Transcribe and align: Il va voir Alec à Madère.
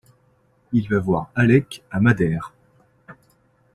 Il 0.73 0.89
va 0.89 0.97
voir 0.97 1.29
Alec 1.35 1.83
à 1.91 1.99
Madère. 1.99 2.55